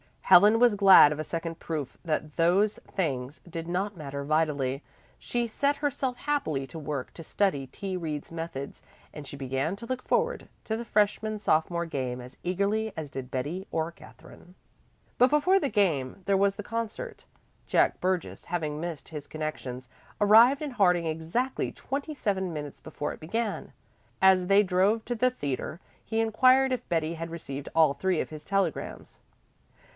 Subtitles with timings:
[0.23, 4.81] Helen was glad of a second proof that those things did not matter vitally.
[5.19, 7.97] She set herself happily to work to study T.
[7.97, 8.81] Reed's methods,
[9.13, 13.29] and she began to look forward to the freshman sophomore game as eagerly as did
[13.29, 14.55] Betty or Katherine.
[15.17, 17.25] But before the game there was the concert.
[17.67, 19.89] Jack Burgess, having missed his connections,
[20.19, 23.73] arrived in Harding exactly twenty seven minutes before it began.
[24.21, 28.29] As they drove to the theatre he inquired if Betty had received all three of
[28.29, 29.19] his telegrams.